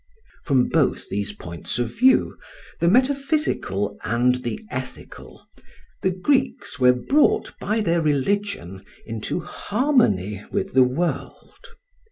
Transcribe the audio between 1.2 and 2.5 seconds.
points of view,